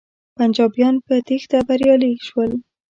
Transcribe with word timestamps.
پنجابیان 0.37 0.95
په 1.05 1.13
تیښته 1.27 1.57
بریالی 1.67 2.13
شول. 2.27 2.51